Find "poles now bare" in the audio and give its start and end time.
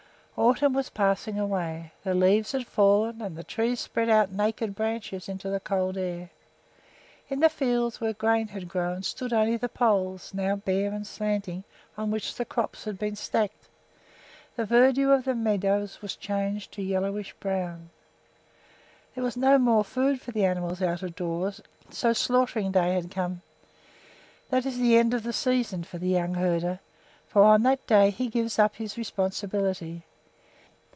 9.69-10.91